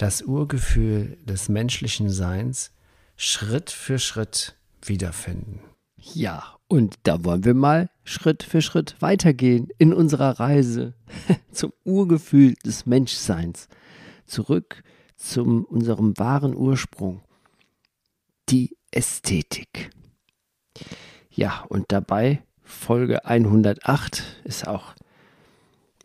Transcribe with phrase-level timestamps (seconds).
[0.00, 2.72] das Urgefühl des menschlichen Seins
[3.16, 5.60] Schritt für Schritt wiederfinden.
[5.98, 10.94] Ja, und da wollen wir mal Schritt für Schritt weitergehen in unserer Reise
[11.52, 13.68] zum Urgefühl des Menschseins.
[14.24, 14.82] Zurück
[15.16, 17.20] zu unserem wahren Ursprung,
[18.48, 19.90] die Ästhetik.
[21.30, 24.94] Ja, und dabei Folge 108 ist auch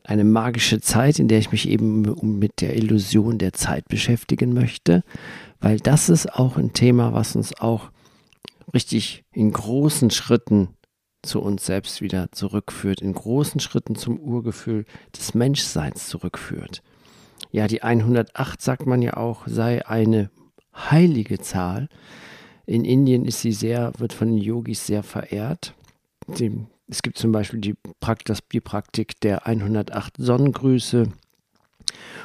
[0.05, 2.01] eine magische Zeit, in der ich mich eben
[2.39, 5.03] mit der Illusion der Zeit beschäftigen möchte,
[5.59, 7.91] weil das ist auch ein Thema, was uns auch
[8.73, 10.69] richtig in großen Schritten
[11.23, 14.85] zu uns selbst wieder zurückführt, in großen Schritten zum Urgefühl
[15.17, 16.83] des Menschseins zurückführt.
[17.51, 20.29] Ja, die 108 sagt man ja auch, sei eine
[20.75, 21.89] heilige Zahl.
[22.65, 25.73] In Indien ist sie sehr, wird von den Yogis sehr verehrt.
[26.27, 31.07] Die es gibt zum Beispiel die, Praktik, die Praktik der 108 Sonnengrüße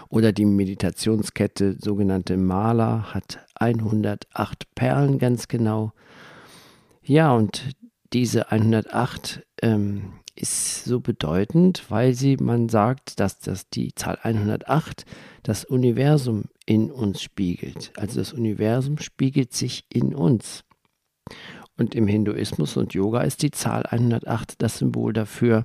[0.08, 5.92] oder die Meditationskette sogenannte Mala hat 108 Perlen ganz genau.
[7.02, 7.70] Ja, und
[8.12, 15.04] diese 108 ähm, ist so bedeutend, weil sie, man sagt, dass das die Zahl 108
[15.42, 17.92] das Universum in uns spiegelt.
[17.96, 20.64] Also das Universum spiegelt sich in uns.
[21.80, 25.64] Und im Hinduismus und Yoga ist die Zahl 108 das Symbol dafür,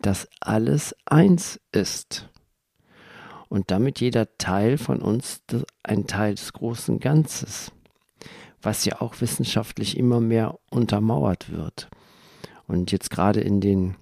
[0.00, 2.30] dass alles eins ist.
[3.50, 5.42] Und damit jeder Teil von uns
[5.82, 7.72] ein Teil des großen Ganzes,
[8.62, 11.90] was ja auch wissenschaftlich immer mehr untermauert wird.
[12.66, 13.96] Und jetzt gerade in den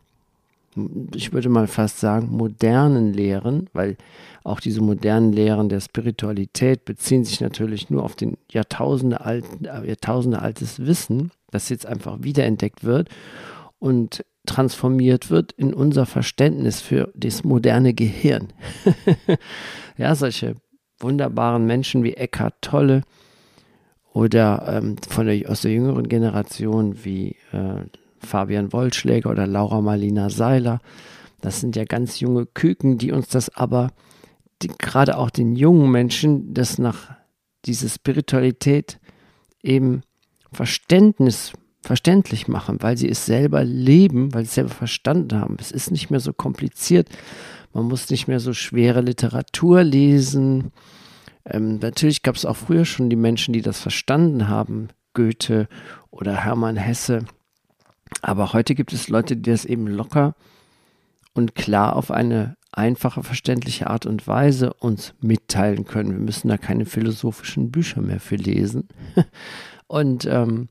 [1.13, 3.97] ich würde mal fast sagen, modernen Lehren, weil
[4.45, 10.41] auch diese modernen Lehren der Spiritualität beziehen sich natürlich nur auf den Jahrtausende, alten, Jahrtausende
[10.41, 13.09] altes Wissen, das jetzt einfach wiederentdeckt wird
[13.79, 18.49] und transformiert wird in unser Verständnis für das moderne Gehirn.
[19.97, 20.55] ja, solche
[21.01, 23.03] wunderbaren Menschen wie Eckhart Tolle
[24.13, 27.85] oder ähm, von der, aus der jüngeren Generation wie äh,
[28.19, 30.81] Fabian Wollschläger oder Laura Marlina Seiler.
[31.41, 33.91] Das sind ja ganz junge Küken, die uns das aber
[34.63, 37.13] die, gerade auch den jungen Menschen das nach
[37.65, 38.99] diese Spiritualität
[39.63, 40.03] eben
[40.53, 45.57] Verständnis verständlich machen, weil sie es selber leben, weil sie es selber verstanden haben.
[45.61, 47.09] Es ist nicht mehr so kompliziert.
[47.73, 50.73] Man muss nicht mehr so schwere Literatur lesen.
[51.45, 54.89] Ähm, natürlich gab es auch früher schon die Menschen, die das verstanden haben.
[55.15, 55.69] Goethe
[56.11, 57.25] oder Hermann Hesse.
[58.23, 60.35] Aber heute gibt es Leute, die das eben locker
[61.35, 66.13] und klar auf eine einfache, verständliche Art und Weise uns mitteilen können.
[66.13, 68.89] Wir müssen da keine philosophischen Bücher mehr für lesen.
[69.89, 70.69] und ähm,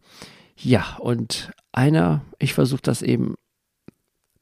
[0.55, 3.35] ja, und einer, ich versuche das eben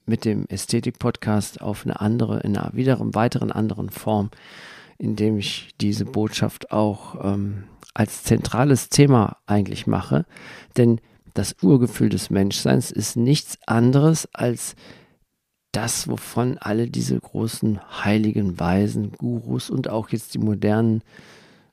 [0.06, 4.30] mit dem Ästhetik-Podcast auf eine andere, in einer wiederum weiteren anderen Form,
[4.98, 7.64] indem ich diese Botschaft auch ähm,
[7.94, 10.26] als zentrales Thema eigentlich mache.
[10.78, 11.02] Denn
[11.34, 14.76] das Urgefühl des Menschseins ist nichts anderes als
[15.72, 21.02] das, wovon alle diese großen heiligen Weisen, Gurus und auch jetzt die modernen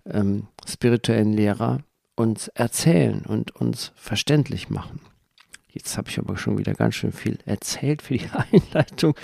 [0.06, 1.78] ähm, spirituellen Lehrer
[2.14, 5.00] uns erzählen und uns verständlich machen.
[5.68, 9.14] Jetzt habe ich aber schon wieder ganz schön viel erzählt für die Einleitung.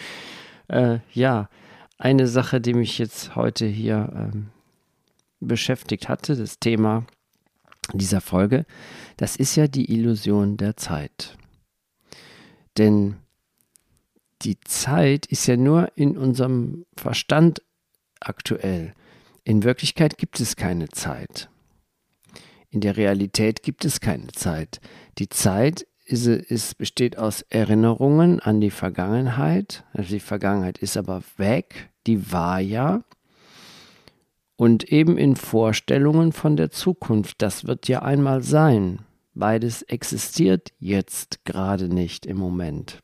[0.68, 1.48] Äh, ja,
[1.98, 4.48] eine Sache, die mich jetzt heute hier ähm,
[5.40, 7.04] beschäftigt hatte, das Thema
[7.92, 8.66] dieser Folge,
[9.16, 11.36] das ist ja die Illusion der Zeit.
[12.76, 13.16] Denn
[14.42, 17.62] die Zeit ist ja nur in unserem Verstand
[18.20, 18.94] aktuell.
[19.44, 21.48] In Wirklichkeit gibt es keine Zeit.
[22.70, 24.80] In der Realität gibt es keine Zeit.
[25.18, 29.84] Die Zeit ist, ist, besteht aus Erinnerungen an die Vergangenheit.
[29.92, 33.02] Also die Vergangenheit ist aber weg, die war ja
[34.58, 37.40] und eben in Vorstellungen von der Zukunft.
[37.40, 39.00] Das wird ja einmal sein.
[39.32, 43.00] Beides existiert jetzt gerade nicht im Moment.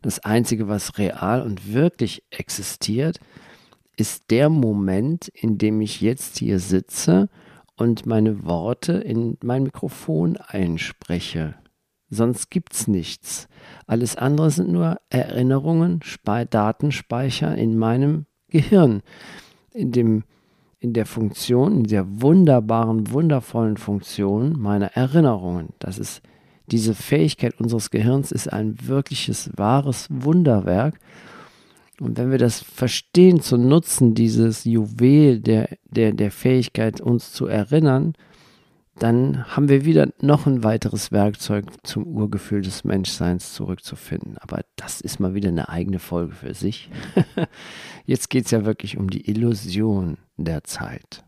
[0.00, 3.20] Das Einzige, was real und wirklich existiert,
[3.98, 7.28] ist der Moment, in dem ich jetzt hier sitze
[7.78, 11.54] und meine Worte in mein Mikrofon einspreche.
[12.10, 13.48] Sonst gibt's nichts.
[13.86, 16.00] Alles andere sind nur Erinnerungen,
[16.50, 19.02] Datenspeicher in meinem Gehirn
[19.72, 20.24] in dem
[20.80, 25.70] in der Funktion, in der wunderbaren, wundervollen Funktion meiner Erinnerungen.
[25.80, 26.22] Das ist
[26.70, 31.00] diese Fähigkeit unseres Gehirns ist ein wirkliches, wahres Wunderwerk.
[32.00, 37.46] Und wenn wir das verstehen zu nutzen, dieses Juwel der, der, der Fähigkeit, uns zu
[37.46, 38.14] erinnern,
[38.98, 44.38] dann haben wir wieder noch ein weiteres Werkzeug zum Urgefühl des Menschseins zurückzufinden.
[44.38, 46.90] Aber das ist mal wieder eine eigene Folge für sich.
[48.06, 51.24] Jetzt geht es ja wirklich um die Illusion der Zeit.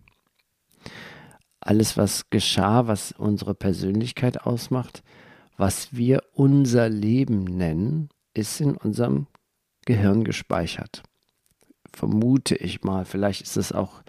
[1.60, 5.02] Alles, was geschah, was unsere Persönlichkeit ausmacht,
[5.56, 9.26] was wir unser Leben nennen, ist in unserem
[9.90, 11.02] Gehirn gespeichert.
[11.92, 13.04] Vermute ich mal.
[13.04, 14.02] Vielleicht ist es auch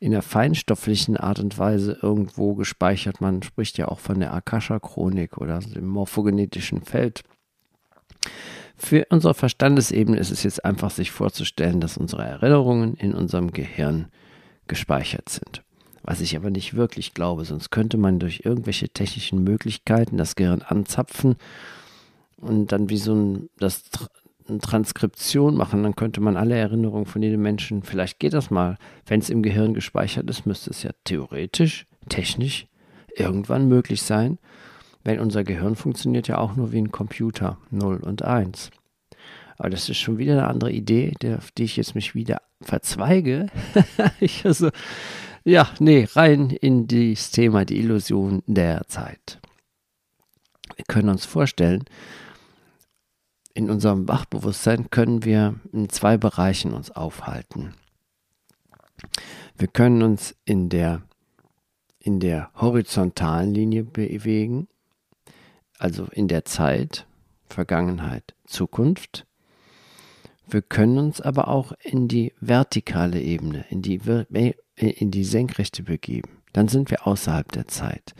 [0.00, 3.20] in der feinstofflichen Art und Weise irgendwo gespeichert.
[3.20, 7.24] Man spricht ja auch von der Akasha-Chronik oder dem morphogenetischen Feld.
[8.74, 14.06] Für unsere Verstandesebene ist es jetzt einfach, sich vorzustellen, dass unsere Erinnerungen in unserem Gehirn
[14.66, 15.62] gespeichert sind.
[16.02, 20.62] Was ich aber nicht wirklich glaube, sonst könnte man durch irgendwelche technischen Möglichkeiten das Gehirn
[20.62, 21.36] anzapfen
[22.38, 23.82] und dann wie so ein, das
[24.48, 28.78] eine Transkription machen, dann könnte man alle Erinnerungen von jedem Menschen, vielleicht geht das mal,
[29.06, 32.66] wenn es im Gehirn gespeichert ist, müsste es ja theoretisch, technisch
[33.14, 34.38] irgendwann möglich sein,
[35.04, 38.70] weil unser Gehirn funktioniert ja auch nur wie ein Computer, 0 und 1.
[39.56, 43.48] Aber das ist schon wieder eine andere Idee, auf die ich jetzt mich wieder verzweige.
[44.20, 44.70] ich also,
[45.44, 49.40] ja, nee, rein in das Thema, die Illusion der Zeit.
[50.76, 51.84] Wir können uns vorstellen,
[53.58, 57.74] in unserem Wachbewusstsein können wir in zwei Bereichen uns aufhalten.
[59.56, 61.02] Wir können uns in der,
[61.98, 64.68] in der horizontalen Linie bewegen,
[65.76, 67.08] also in der Zeit,
[67.48, 69.26] Vergangenheit, Zukunft.
[70.46, 74.00] Wir können uns aber auch in die vertikale Ebene, in die,
[74.76, 76.30] in die senkrechte begeben.
[76.52, 78.14] Dann sind wir außerhalb der Zeit.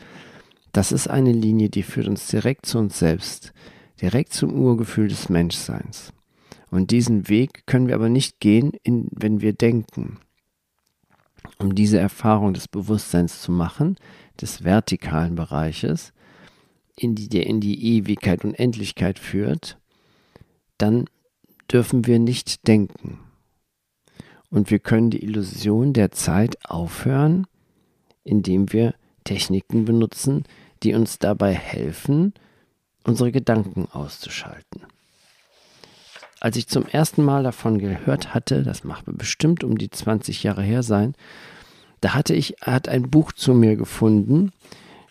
[0.73, 3.53] Das ist eine Linie, die führt uns direkt zu uns selbst
[4.01, 6.13] direkt zum Urgefühl des Menschseins.
[6.71, 10.19] Und diesen Weg können wir aber nicht gehen, in, wenn wir denken.
[11.59, 13.97] Um diese Erfahrung des Bewusstseins zu machen,
[14.41, 16.13] des vertikalen Bereiches,
[16.97, 19.79] in die, der in die Ewigkeit und Endlichkeit führt,
[20.79, 21.07] dann
[21.73, 23.21] dürfen wir nicht denken.
[24.51, 27.47] Und wir können die Illusion der Zeit aufhören,
[28.25, 30.45] indem wir Techniken benutzen,
[30.83, 32.33] die uns dabei helfen,
[33.09, 34.83] unsere Gedanken auszuschalten.
[36.41, 40.63] Als ich zum ersten Mal davon gehört hatte, das macht bestimmt um die 20 Jahre
[40.63, 41.15] her sein,
[42.01, 44.53] da hatte ich, hat ein Buch zu mir gefunden.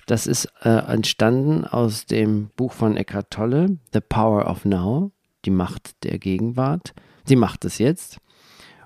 [0.06, 5.12] Das ist äh, entstanden aus dem Buch von Eckhart Tolle, The Power of Now,
[5.44, 6.94] die Macht der Gegenwart.
[7.26, 8.20] Sie macht es jetzt.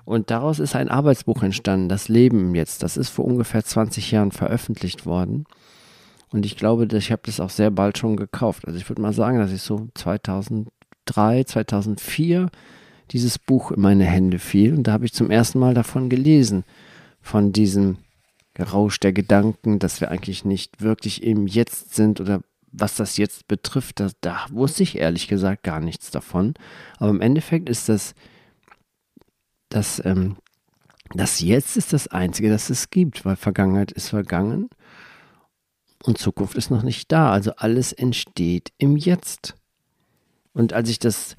[0.04, 2.82] Und daraus ist ein Arbeitsbuch entstanden, Das Leben jetzt.
[2.82, 5.44] Das ist vor ungefähr 20 Jahren veröffentlicht worden.
[6.32, 8.66] Und ich glaube, ich habe das auch sehr bald schon gekauft.
[8.66, 12.50] Also ich würde mal sagen, dass ich so 2003, 2004
[13.10, 14.74] dieses Buch in meine Hände fiel.
[14.74, 16.64] Und da habe ich zum ersten Mal davon gelesen.
[17.20, 17.98] Von diesem
[18.58, 22.40] Rausch der Gedanken, dass wir eigentlich nicht wirklich im Jetzt sind oder
[22.72, 26.54] was das jetzt betrifft, da, da wusste ich ehrlich gesagt gar nichts davon.
[26.98, 28.14] Aber im Endeffekt ist das,
[29.68, 30.36] das, ähm,
[31.14, 34.70] das Jetzt ist das Einzige, das es gibt, weil Vergangenheit ist vergangen
[36.04, 37.32] und Zukunft ist noch nicht da.
[37.32, 39.54] Also alles entsteht im Jetzt.
[40.52, 41.36] Und als ich das,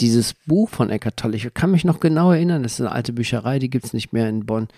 [0.00, 3.12] dieses Buch von Eckart Tolle, ich kann mich noch genau erinnern, das ist eine alte
[3.12, 4.68] Bücherei, die gibt es nicht mehr in Bonn.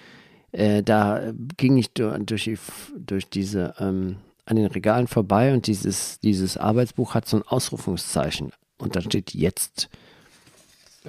[0.53, 2.59] Äh, da ging ich durch,
[2.97, 8.53] durch diese, ähm, an den Regalen vorbei und dieses, dieses Arbeitsbuch hat so ein Ausrufungszeichen.
[8.77, 9.89] Und da steht jetzt,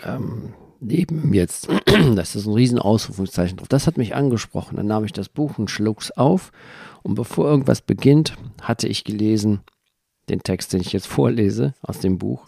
[0.02, 0.54] ähm,
[0.84, 1.68] Leben jetzt.
[2.16, 3.68] Das ist ein riesen Ausrufungszeichen drauf.
[3.68, 4.78] Das hat mich angesprochen.
[4.78, 6.52] Dann nahm ich das Buch und schluck's auf
[7.02, 9.62] und bevor irgendwas beginnt, hatte ich gelesen
[10.30, 12.48] den Text, den ich jetzt vorlese aus dem Buch.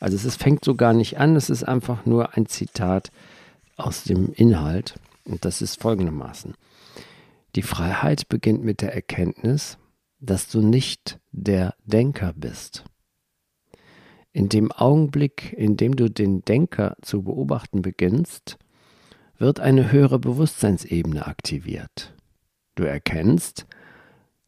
[0.00, 3.10] Also es ist, fängt so gar nicht an, es ist einfach nur ein Zitat
[3.76, 4.98] aus dem Inhalt.
[5.24, 6.54] Und das ist folgendermaßen.
[7.56, 9.76] Die Freiheit beginnt mit der Erkenntnis,
[10.20, 12.84] dass du nicht der Denker bist.
[14.32, 18.58] In dem Augenblick, in dem du den Denker zu beobachten beginnst,
[19.38, 22.14] wird eine höhere Bewusstseinsebene aktiviert.
[22.76, 23.66] Du erkennst,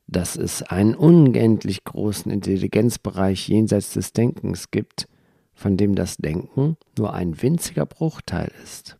[0.06, 5.08] dass es einen unendlich großen Intelligenzbereich jenseits des Denkens gibt,
[5.54, 8.98] von dem das Denken nur ein winziger Bruchteil ist.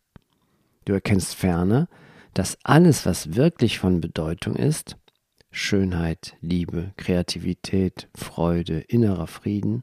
[0.84, 1.88] Du erkennst ferner,
[2.34, 4.96] dass alles, was wirklich von Bedeutung ist,
[5.50, 9.82] Schönheit, Liebe, Kreativität, Freude, innerer Frieden,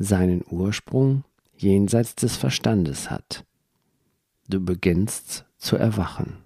[0.00, 1.24] seinen Ursprung
[1.56, 3.44] jenseits des Verstandes hat.
[4.48, 6.38] Du beginnst zu erwachen.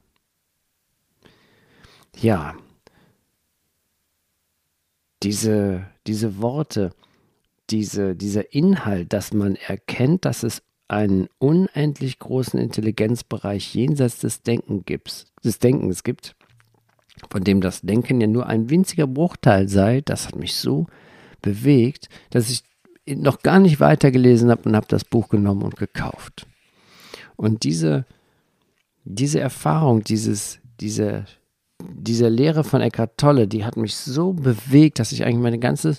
[2.20, 2.56] ja,
[5.22, 6.90] diese, diese Worte,
[7.70, 14.84] diese, dieser Inhalt, dass man erkennt, dass es einen unendlich großen Intelligenzbereich jenseits des, Denken
[14.84, 16.36] gibt, des Denkens gibt,
[17.30, 20.86] von dem das Denken ja nur ein winziger Bruchteil sei, das hat mich so
[21.40, 22.64] bewegt, dass ich
[23.06, 26.46] noch gar nicht weitergelesen habe und habe das Buch genommen und gekauft.
[27.36, 28.06] Und diese,
[29.04, 31.26] diese Erfahrung, dieses, diese,
[31.82, 35.98] diese Lehre von Eckhart Tolle, die hat mich so bewegt, dass ich eigentlich meine ganze,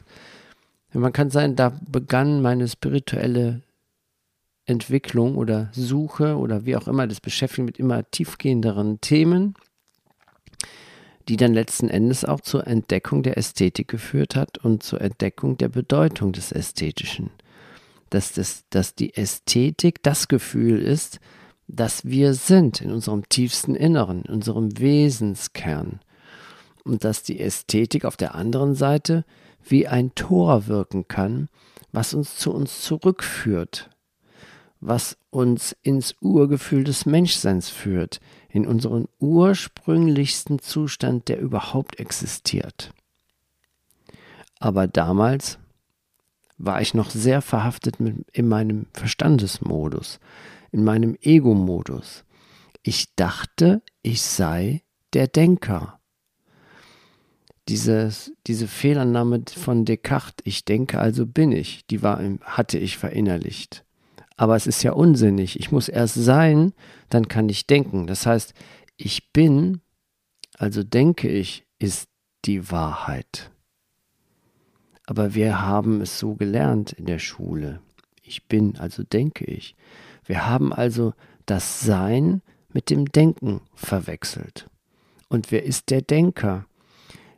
[0.93, 3.61] man kann sagen, da begann meine spirituelle
[4.65, 9.53] Entwicklung oder Suche oder wie auch immer, das Beschäftigen mit immer tiefgehenderen Themen,
[11.27, 15.69] die dann letzten Endes auch zur Entdeckung der Ästhetik geführt hat und zur Entdeckung der
[15.69, 17.31] Bedeutung des Ästhetischen.
[18.09, 21.19] Dass, das, dass die Ästhetik das Gefühl ist,
[21.67, 25.99] dass wir sind in unserem tiefsten Inneren, in unserem Wesenskern.
[26.83, 29.25] Und dass die Ästhetik auf der anderen Seite
[29.63, 31.49] wie ein Tor wirken kann,
[31.91, 33.89] was uns zu uns zurückführt,
[34.79, 38.19] was uns ins Urgefühl des Menschseins führt,
[38.55, 42.93] in unseren ursprünglichsten Zustand, der überhaupt existiert.
[44.59, 45.59] Aber damals
[46.57, 50.21] war ich noch sehr verhaftet mit, in meinem Verstandesmodus,
[50.71, 52.23] in meinem Ego-Modus.
[52.81, 55.99] Ich dachte, ich sei der Denker.
[57.67, 63.84] Dieses, diese Fehlannahme von Descartes, ich denke, also bin ich, die war, hatte ich verinnerlicht.
[64.37, 65.59] Aber es ist ja unsinnig.
[65.59, 66.73] Ich muss erst sein,
[67.09, 68.07] dann kann ich denken.
[68.07, 68.53] Das heißt,
[68.97, 69.81] ich bin,
[70.57, 72.09] also denke ich, ist
[72.45, 73.51] die Wahrheit.
[75.07, 77.79] Aber wir haben es so gelernt in der Schule.
[78.21, 79.75] Ich bin, also denke ich.
[80.25, 81.13] Wir haben also
[81.45, 82.41] das Sein
[82.73, 84.69] mit dem Denken verwechselt.
[85.29, 86.65] Und wer ist der Denker?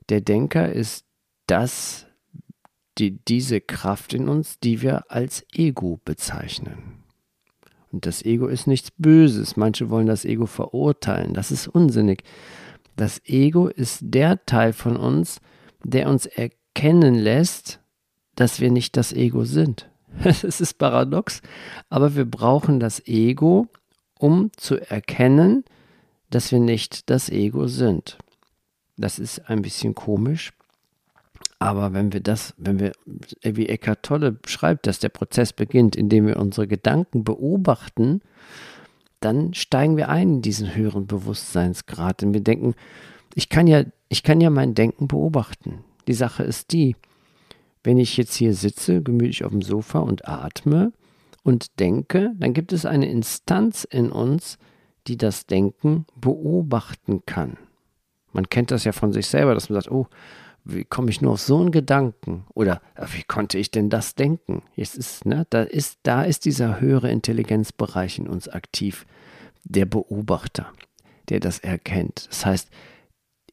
[0.09, 1.05] Der Denker ist
[1.45, 2.06] das,
[2.97, 7.03] die, diese Kraft in uns, die wir als Ego bezeichnen.
[7.91, 9.55] Und das Ego ist nichts Böses.
[9.55, 11.33] Manche wollen das Ego verurteilen.
[11.33, 12.23] Das ist unsinnig.
[12.95, 15.39] Das Ego ist der Teil von uns,
[15.83, 17.79] der uns erkennen lässt,
[18.35, 19.89] dass wir nicht das Ego sind.
[20.23, 21.41] Es ist paradox,
[21.89, 23.67] aber wir brauchen das Ego,
[24.17, 25.63] um zu erkennen,
[26.29, 28.17] dass wir nicht das Ego sind.
[28.97, 30.53] Das ist ein bisschen komisch,
[31.59, 32.91] aber wenn wir das, wenn wir,
[33.41, 38.21] wie Eckhart Tolle schreibt, dass der Prozess beginnt, indem wir unsere Gedanken beobachten,
[39.19, 42.21] dann steigen wir ein in diesen höheren Bewusstseinsgrad.
[42.21, 42.75] Denn wir denken,
[43.33, 45.83] ich kann ja, ich kann ja mein Denken beobachten.
[46.07, 46.95] Die Sache ist die,
[47.83, 50.93] wenn ich jetzt hier sitze, gemütlich auf dem Sofa und atme
[51.43, 54.59] und denke, dann gibt es eine Instanz in uns,
[55.07, 57.57] die das Denken beobachten kann.
[58.33, 60.07] Man kennt das ja von sich selber, dass man sagt, oh,
[60.69, 62.45] wie komme ich nur auf so einen Gedanken?
[62.53, 64.63] Oder äh, wie konnte ich denn das denken?
[64.75, 69.05] Jetzt ist, ne, da ist, da ist dieser höhere Intelligenzbereich in uns aktiv,
[69.63, 70.71] der Beobachter,
[71.29, 72.27] der das erkennt.
[72.29, 72.69] Das heißt,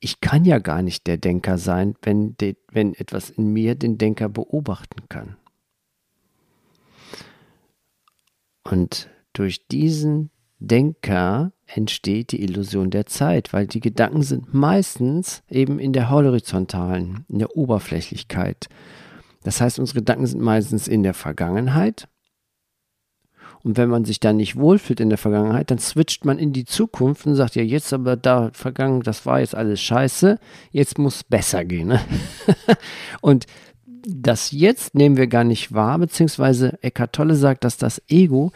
[0.01, 3.97] ich kann ja gar nicht der Denker sein, wenn, de, wenn etwas in mir den
[3.97, 5.37] Denker beobachten kann.
[8.65, 15.79] Und durch diesen Denker entsteht die Illusion der Zeit, weil die Gedanken sind meistens eben
[15.79, 18.69] in der horizontalen, in der Oberflächlichkeit.
[19.43, 22.09] Das heißt, unsere Gedanken sind meistens in der Vergangenheit.
[23.63, 26.67] Und wenn man sich dann nicht wohlfühlt in der Vergangenheit, dann switcht man in die
[26.67, 30.39] Zukunft und sagt, ja, jetzt aber da vergangen, das war jetzt alles scheiße,
[30.71, 31.89] jetzt muss es besser gehen.
[31.89, 32.01] Ne?
[33.23, 33.47] und
[34.07, 38.53] das jetzt nehmen wir gar nicht wahr, beziehungsweise Eckhart Tolle sagt, dass das Ego,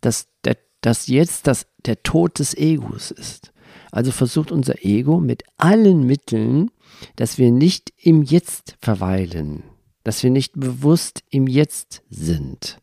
[0.00, 3.52] dass der dass jetzt das, der Tod des Egos ist.
[3.90, 6.70] Also versucht unser Ego mit allen Mitteln,
[7.16, 9.62] dass wir nicht im Jetzt verweilen,
[10.04, 12.78] dass wir nicht bewusst im Jetzt sind.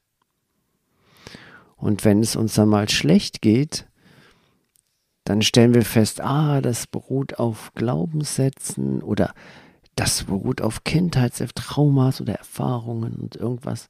[1.76, 3.88] Und wenn es uns dann mal schlecht geht,
[5.24, 9.34] dann stellen wir fest, ah, das beruht auf Glaubenssätzen oder
[9.96, 13.90] das beruht auf Kindheitstraumas oder Erfahrungen und irgendwas.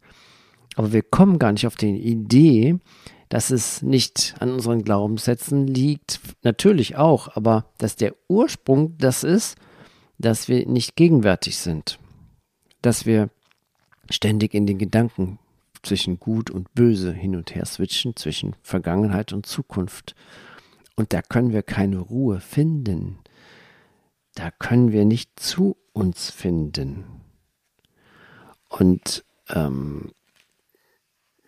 [0.76, 2.80] Aber wir kommen gar nicht auf die Idee,
[3.30, 9.58] dass es nicht an unseren Glaubenssätzen liegt, natürlich auch, aber dass der Ursprung das ist,
[10.18, 12.00] dass wir nicht gegenwärtig sind,
[12.82, 13.30] dass wir
[14.10, 15.40] ständig in den Gedanken
[15.84, 20.16] zwischen Gut und Böse hin und her switchen, zwischen Vergangenheit und Zukunft.
[20.96, 23.20] Und da können wir keine Ruhe finden.
[24.36, 27.06] Da können wir nicht zu uns finden.
[28.68, 30.12] Und ähm,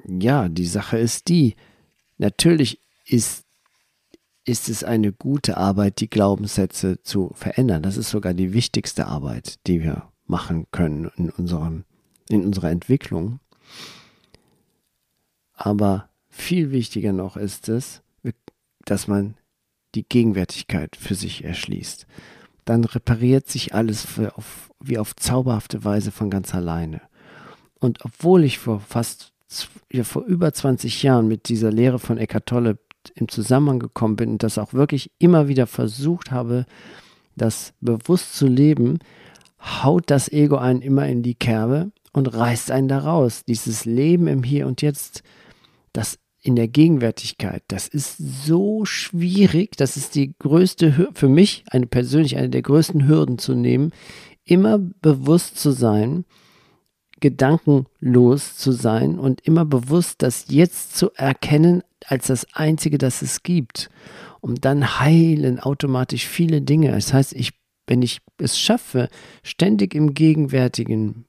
[0.05, 1.55] ja, die Sache ist die,
[2.21, 3.45] Natürlich ist
[4.43, 7.83] ist es eine gute Arbeit, die Glaubenssätze zu verändern.
[7.83, 11.83] Das ist sogar die wichtigste Arbeit, die wir machen können in, unserem,
[12.29, 13.39] in unserer Entwicklung.
[15.53, 18.01] Aber viel wichtiger noch ist es,
[18.85, 19.35] dass man
[19.93, 22.07] die Gegenwärtigkeit für sich erschließt.
[22.65, 27.01] Dann repariert sich alles auf, wie auf zauberhafte Weise von ganz alleine.
[27.79, 29.33] Und obwohl ich vor fast
[29.91, 32.77] ja, vor über 20 Jahren mit dieser Lehre von Eckart Tolle
[33.15, 36.65] im Zusammenhang gekommen bin und das auch wirklich immer wieder versucht habe,
[37.35, 38.99] das bewusst zu leben,
[39.59, 43.43] haut das Ego einen immer in die Kerbe und reißt einen da raus.
[43.47, 45.23] Dieses Leben im Hier und Jetzt,
[45.93, 51.85] das in der Gegenwärtigkeit, das ist so schwierig, das ist die größte, für mich eine
[51.85, 53.91] persönlich eine der größten Hürden zu nehmen,
[54.43, 56.25] immer bewusst zu sein,
[57.21, 63.43] gedankenlos zu sein und immer bewusst das Jetzt zu erkennen als das Einzige, das es
[63.43, 63.89] gibt.
[64.41, 66.91] Und dann heilen automatisch viele Dinge.
[66.91, 67.51] Das heißt, ich,
[67.87, 69.07] wenn ich es schaffe,
[69.43, 71.25] ständig im gegenwärtigen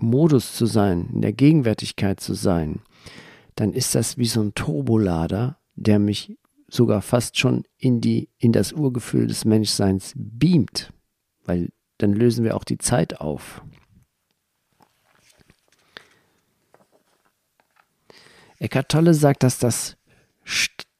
[0.00, 2.80] Modus zu sein, in der Gegenwärtigkeit zu sein,
[3.54, 8.52] dann ist das wie so ein Turbolader, der mich sogar fast schon in, die, in
[8.52, 10.92] das Urgefühl des Menschseins beamt,
[11.44, 13.62] weil dann lösen wir auch die Zeit auf.
[18.58, 19.96] Eckart Tolle sagt, dass das,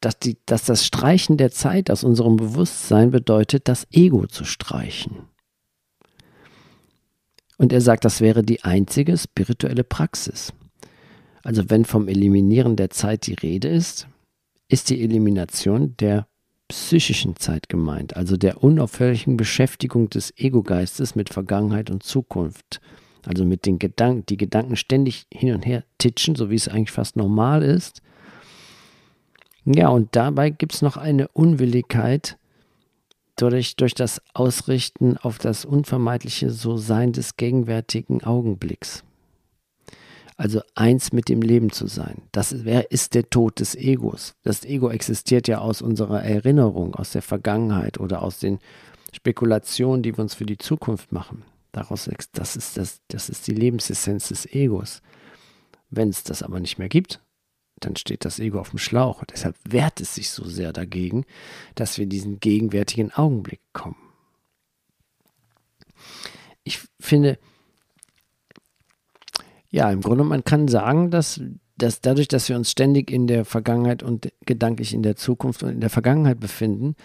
[0.01, 5.29] dass, die, dass das Streichen der Zeit aus unserem Bewusstsein bedeutet, das Ego zu streichen.
[7.57, 10.53] Und er sagt, das wäre die einzige spirituelle Praxis.
[11.43, 14.07] Also wenn vom Eliminieren der Zeit die Rede ist,
[14.69, 16.29] ist die Elimination der
[16.69, 22.81] psychischen Zeit gemeint, also der unaufhörlichen Beschäftigung des Ego-Geistes mit Vergangenheit und Zukunft
[23.27, 26.93] also mit den Gedanken, die Gedanken ständig hin und her titschen, so wie es eigentlich
[26.93, 28.03] fast normal ist.
[29.65, 32.39] Ja, und dabei gibt es noch eine Unwilligkeit
[33.37, 39.05] durch, durch das Ausrichten auf das unvermeidliche So-Sein des gegenwärtigen Augenblicks.
[40.37, 42.23] Also eins mit dem Leben zu sein.
[42.31, 44.37] Das ist der Tod des Egos.
[44.45, 48.61] Das Ego existiert ja aus unserer Erinnerung, aus der Vergangenheit oder aus den
[49.13, 51.43] Spekulationen, die wir uns für die Zukunft machen.
[51.79, 55.01] Daraus, das ist, das, das ist die Lebensessenz des Egos.
[55.91, 57.23] Wenn es das aber nicht mehr gibt,
[57.79, 59.23] dann steht das Ego auf dem Schlauch.
[59.25, 61.25] Deshalb wehrt es sich so sehr dagegen,
[61.77, 63.95] dass wir diesen gegenwärtigen Augenblick kommen.
[66.65, 67.39] Ich finde,
[69.71, 71.41] ja, im Grunde, man kann sagen, dass,
[71.77, 75.71] dass dadurch, dass wir uns ständig in der Vergangenheit und gedanklich in der Zukunft und
[75.71, 76.97] in der Vergangenheit befinden,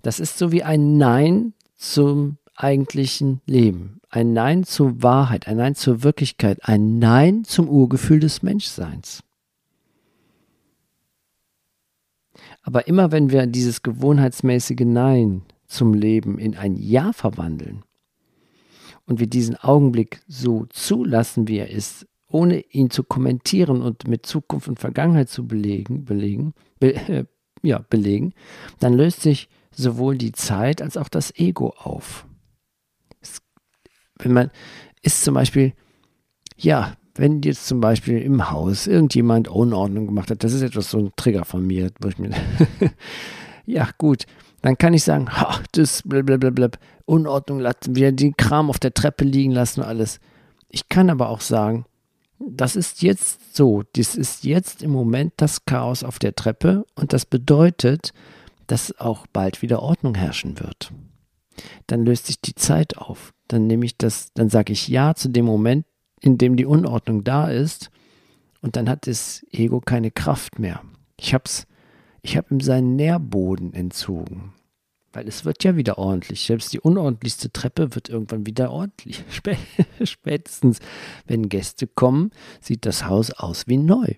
[0.00, 4.00] das ist so wie ein Nein zum eigentlichen Leben.
[4.14, 9.22] Ein Nein zur Wahrheit, ein Nein zur Wirklichkeit, ein Nein zum Urgefühl des Menschseins.
[12.62, 17.84] Aber immer wenn wir dieses gewohnheitsmäßige Nein zum Leben in ein Ja verwandeln
[19.06, 24.26] und wir diesen Augenblick so zulassen, wie er ist, ohne ihn zu kommentieren und mit
[24.26, 27.24] Zukunft und Vergangenheit zu belegen, belegen, be, äh,
[27.62, 28.34] ja, belegen,
[28.78, 32.26] dann löst sich sowohl die Zeit als auch das Ego auf
[34.24, 34.50] wenn man
[35.02, 35.72] ist zum Beispiel,
[36.56, 40.98] ja, wenn jetzt zum Beispiel im Haus irgendjemand Unordnung gemacht hat, das ist etwas so
[40.98, 42.30] ein Trigger von mir, wo ich mir,
[43.66, 44.24] ja gut,
[44.62, 46.70] dann kann ich sagen, ha, das blablabla,
[47.04, 50.20] Unordnung lassen, wir den Kram auf der Treppe liegen lassen und alles.
[50.68, 51.84] Ich kann aber auch sagen,
[52.38, 57.12] das ist jetzt so, das ist jetzt im Moment das Chaos auf der Treppe und
[57.12, 58.12] das bedeutet,
[58.66, 60.92] dass auch bald wieder Ordnung herrschen wird.
[61.86, 65.28] Dann löst sich die Zeit auf dann nehme ich das, dann sage ich Ja zu
[65.28, 65.86] dem Moment,
[66.20, 67.90] in dem die Unordnung da ist
[68.60, 70.82] und dann hat das Ego keine Kraft mehr.
[71.18, 71.44] Ich habe
[72.22, 74.54] ich hab ihm seinen Nährboden entzogen.
[75.12, 76.46] Weil es wird ja wieder ordentlich.
[76.46, 79.22] Selbst die unordentlichste Treppe wird irgendwann wieder ordentlich.
[80.02, 80.78] Spätestens,
[81.26, 84.14] wenn Gäste kommen, sieht das Haus aus wie neu.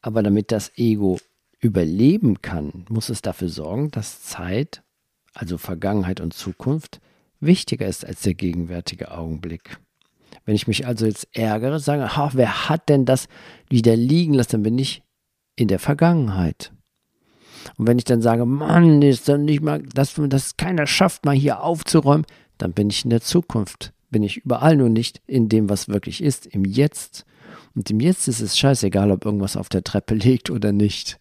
[0.00, 1.18] Aber damit das Ego
[1.64, 4.82] überleben kann, muss es dafür sorgen, dass Zeit,
[5.32, 7.00] also Vergangenheit und Zukunft,
[7.40, 9.78] wichtiger ist als der gegenwärtige Augenblick.
[10.44, 13.28] Wenn ich mich also jetzt ärgere, sage, ha, wer hat denn das
[13.70, 15.02] wieder liegen lassen, dann bin ich
[15.56, 16.70] in der Vergangenheit.
[17.78, 21.34] Und wenn ich dann sage, Mann, ist dann nicht mal, dass das keiner schafft, mal
[21.34, 22.26] hier aufzuräumen,
[22.58, 23.94] dann bin ich in der Zukunft.
[24.10, 27.24] Bin ich überall nur nicht in dem, was wirklich ist, im Jetzt.
[27.74, 31.18] Und im Jetzt ist es scheißegal, ob irgendwas auf der Treppe liegt oder nicht.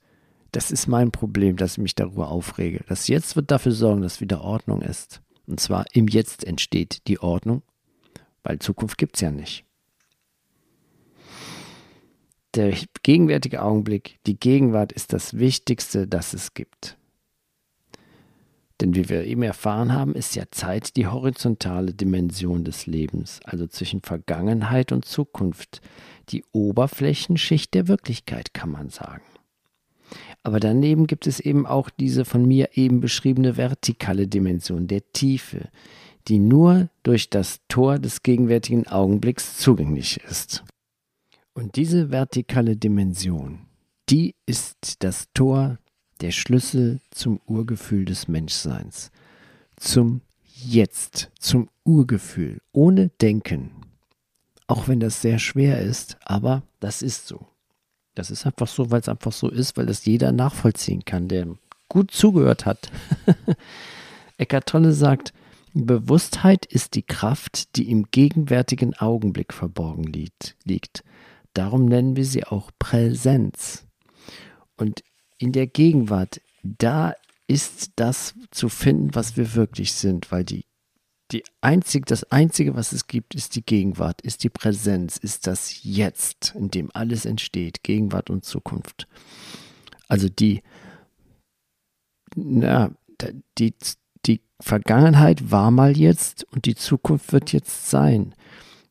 [0.54, 2.86] Das ist mein Problem, dass ich mich darüber aufrege.
[2.88, 5.22] Das Jetzt wird dafür sorgen, dass wieder Ordnung ist.
[5.46, 7.64] Und zwar im Jetzt entsteht die Ordnung,
[8.44, 9.66] weil Zukunft gibt es ja nicht.
[12.56, 16.98] der gegenwärtige Augenblick, die Gegenwart ist das Wichtigste, das es gibt.
[18.82, 23.68] Denn wie wir eben erfahren haben, ist ja Zeit die horizontale Dimension des Lebens, also
[23.68, 25.82] zwischen Vergangenheit und Zukunft,
[26.30, 29.24] die Oberflächenschicht der Wirklichkeit, kann man sagen.
[30.44, 35.70] Aber daneben gibt es eben auch diese von mir eben beschriebene vertikale Dimension der Tiefe,
[36.28, 40.64] die nur durch das Tor des gegenwärtigen Augenblicks zugänglich ist.
[41.54, 43.60] Und diese vertikale Dimension,
[44.10, 45.78] die ist das Tor,
[46.22, 49.12] der Schlüssel zum Urgefühl des Menschseins,
[49.78, 50.22] zum
[50.56, 53.72] Jetzt, zum Urgefühl, ohne Denken.
[54.68, 57.48] Auch wenn das sehr schwer ist, aber das ist so.
[58.16, 61.48] Das ist einfach so, weil es einfach so ist, weil das jeder nachvollziehen kann, der
[61.90, 62.92] gut zugehört hat.
[64.38, 65.34] Eckart Tolle sagt,
[65.74, 71.04] Bewusstheit ist die Kraft, die im gegenwärtigen Augenblick verborgen liegt.
[71.54, 73.88] Darum nennen wir sie auch Präsenz.
[74.78, 75.04] Und
[75.38, 77.16] in der Gegenwart, da
[77.48, 80.66] ist das zu finden, was wir wirklich sind, weil die,
[81.34, 85.84] die einzig, das Einzige, was es gibt, ist die Gegenwart, ist die Präsenz, ist das
[85.84, 89.08] Jetzt, in dem alles entsteht, Gegenwart und Zukunft.
[90.08, 90.62] Also die,
[92.36, 92.92] na,
[93.58, 93.74] die,
[94.26, 98.36] die Vergangenheit war mal jetzt und die Zukunft wird jetzt sein.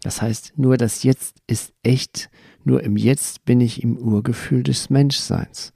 [0.02, 2.28] Das heißt, nur das Jetzt ist echt,
[2.64, 5.72] nur im Jetzt bin ich im Urgefühl des Menschseins.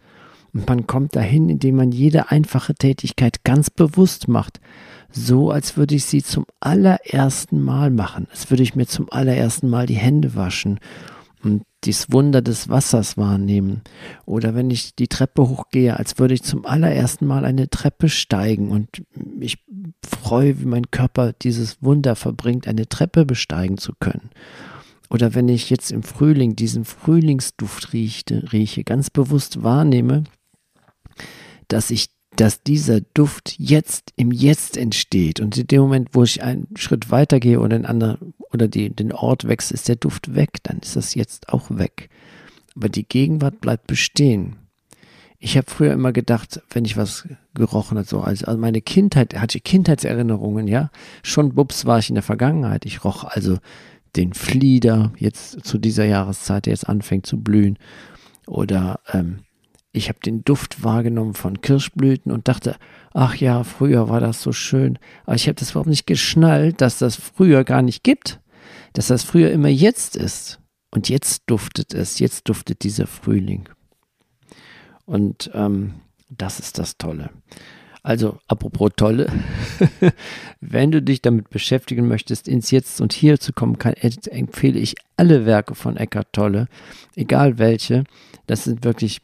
[0.53, 4.61] Und man kommt dahin, indem man jede einfache Tätigkeit ganz bewusst macht,
[5.17, 9.69] so als würde ich sie zum allerersten Mal machen, als würde ich mir zum allerersten
[9.69, 10.79] Mal die Hände waschen
[11.43, 13.81] und das Wunder des Wassers wahrnehmen.
[14.27, 18.71] Oder wenn ich die Treppe hochgehe, als würde ich zum allerersten Mal eine Treppe steigen
[18.71, 19.03] und
[19.41, 19.65] ich
[20.07, 24.31] freue, wie mein Körper dieses Wunder verbringt, eine Treppe besteigen zu können.
[25.09, 30.25] Oder wenn ich jetzt im Frühling diesen Frühlingsduft rieche, rieche ganz bewusst wahrnehme,
[31.69, 36.43] dass ich dass dieser Duft jetzt im Jetzt entsteht und in dem Moment, wo ich
[36.43, 40.63] einen Schritt weitergehe oder den anderen oder die, den Ort wechsle, ist der Duft weg,
[40.63, 42.11] dann ist das jetzt auch weg.
[42.75, 44.57] Aber die Gegenwart bleibt bestehen.
[45.39, 49.39] Ich habe früher immer gedacht, wenn ich was gerochen habe, so als, also meine Kindheit,
[49.39, 50.91] hatte Kindheitserinnerungen, ja,
[51.23, 52.87] schon bups war ich in der Vergangenheit.
[52.87, 53.59] Ich roch also
[54.17, 57.79] den Flieder jetzt zu dieser Jahreszeit, der jetzt anfängt zu blühen,
[58.47, 59.41] oder ähm,
[59.97, 62.77] ich habe den Duft wahrgenommen von Kirschblüten und dachte,
[63.15, 64.99] ach ja, früher war das so schön.
[65.25, 68.41] Aber ich habe das überhaupt nicht geschnallt, dass das früher gar nicht gibt,
[68.93, 70.61] dass das früher immer jetzt ist.
[70.91, 73.69] Und jetzt duftet es, jetzt duftet dieser Frühling.
[75.07, 75.95] Und ähm,
[76.29, 77.31] das ist das Tolle.
[78.03, 79.33] Also, apropos Tolle,
[80.61, 84.95] wenn du dich damit beschäftigen möchtest, ins Jetzt und Hier zu kommen, kann, empfehle ich
[85.17, 86.69] alle Werke von Eckhart Tolle,
[87.17, 88.05] egal welche.
[88.47, 89.23] Das sind wirklich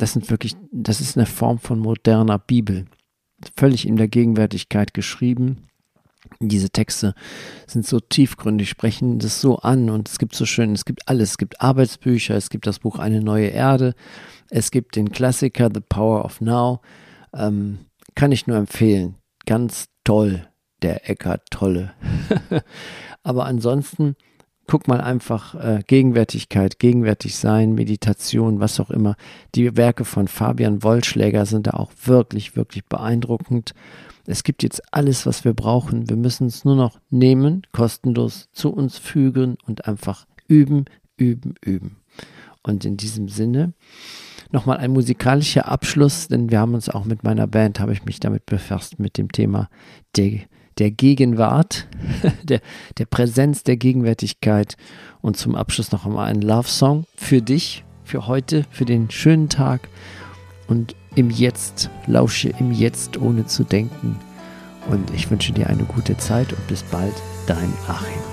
[0.00, 2.86] das sind wirklich, das ist eine Form von moderner Bibel.
[3.56, 5.68] Völlig in der Gegenwärtigkeit geschrieben.
[6.40, 7.14] Diese Texte
[7.66, 11.30] sind so tiefgründig, sprechen das so an und es gibt so schön, es gibt alles.
[11.30, 13.94] Es gibt Arbeitsbücher, es gibt das Buch Eine neue Erde,
[14.48, 16.80] es gibt den Klassiker The Power of Now.
[17.34, 17.80] Ähm,
[18.14, 19.16] kann ich nur empfehlen.
[19.46, 20.46] Ganz toll,
[20.82, 21.92] der Eckart Tolle.
[23.22, 24.16] Aber ansonsten
[24.70, 29.16] guck mal einfach äh, Gegenwärtigkeit, gegenwärtig sein, Meditation, was auch immer.
[29.56, 33.74] Die Werke von Fabian Wollschläger sind da auch wirklich, wirklich beeindruckend.
[34.26, 36.08] Es gibt jetzt alles, was wir brauchen.
[36.08, 40.84] Wir müssen es nur noch nehmen, kostenlos zu uns fügen und einfach üben,
[41.16, 41.96] üben, üben.
[42.62, 43.72] Und in diesem Sinne
[44.52, 48.20] nochmal ein musikalischer Abschluss, denn wir haben uns auch mit meiner Band, habe ich mich
[48.20, 49.68] damit befasst, mit dem Thema
[50.16, 50.42] der
[50.80, 51.86] der Gegenwart,
[52.42, 52.60] der,
[52.98, 54.76] der Präsenz, der Gegenwärtigkeit.
[55.20, 59.88] Und zum Abschluss noch einmal ein Love-Song für dich, für heute, für den schönen Tag.
[60.66, 64.16] Und im Jetzt, lausche im Jetzt, ohne zu denken.
[64.88, 67.14] Und ich wünsche dir eine gute Zeit und bis bald,
[67.46, 68.29] dein Achim.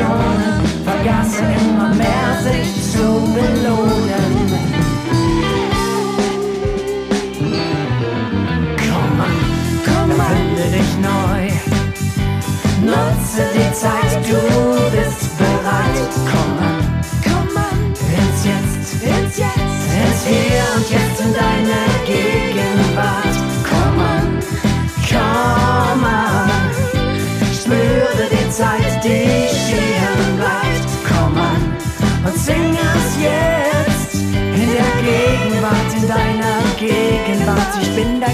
[0.00, 0.39] your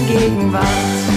[0.05, 1.16] Gegenwart.